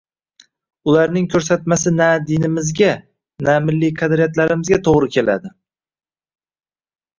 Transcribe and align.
Ularning 0.93 1.27
ko‘rsatmasi 1.33 1.93
na 1.97 2.07
dinimizga, 2.31 2.89
na 3.49 3.59
milliy 3.67 3.93
qadriyatlarimizga 4.01 4.83
to‘g‘ri 4.91 5.13
keladi. 5.19 5.55